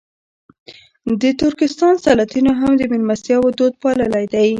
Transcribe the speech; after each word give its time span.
د 1.21 1.23
ترکستان 1.41 1.93
سلاطینو 2.05 2.51
هم 2.59 2.71
د 2.77 2.81
مېلمستیاوو 2.91 3.55
دود 3.57 3.73
پاللی 3.81 4.25
دی. 4.33 4.47